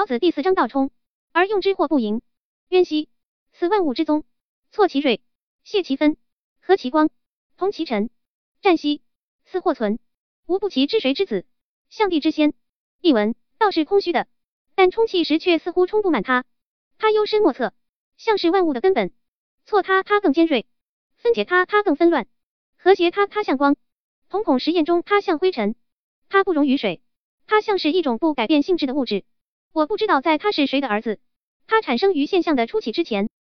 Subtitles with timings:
[0.00, 0.90] 老子第四章道冲，
[1.30, 2.22] 而用之或不盈。
[2.70, 3.10] 渊兮，
[3.52, 4.24] 此万物之宗。
[4.70, 5.20] 错其锐，
[5.62, 6.16] 泄其分，
[6.62, 7.10] 和其光，
[7.58, 8.08] 同其尘。
[8.62, 9.02] 战兮，
[9.44, 9.98] 似或存，
[10.46, 11.44] 无不其之谁之子，
[11.90, 12.54] 象帝之先。
[13.02, 14.26] 译文：道是空虚的，
[14.74, 16.46] 但充气时却似乎充不满它。
[16.96, 17.74] 它幽深莫测，
[18.16, 19.12] 像是万物的根本。
[19.66, 20.64] 错它，它更尖锐；
[21.18, 22.24] 分解它，它更纷乱；
[22.78, 23.74] 和谐它，它像光；
[24.30, 25.74] 瞳孔实验中，它像灰尘。
[26.30, 27.02] 它不溶于水，
[27.46, 29.24] 它像是一种不改变性质的物质。
[29.72, 31.20] 我不知道在他是谁的儿子。
[31.68, 33.28] 他产生于现象的初期之前，